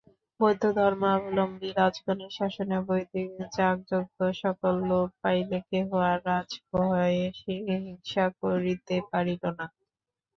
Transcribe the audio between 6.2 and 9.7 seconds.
রাজভয়ে হিংসা করিতে পারিল না।